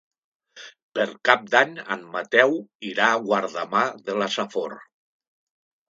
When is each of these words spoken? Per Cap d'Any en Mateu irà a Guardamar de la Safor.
Per 0.99 1.05
Cap 1.29 1.43
d'Any 1.51 1.75
en 1.97 2.03
Mateu 2.17 2.57
irà 2.95 3.13
a 3.19 3.23
Guardamar 3.29 3.87
de 4.11 4.21
la 4.25 4.33
Safor. 4.41 4.79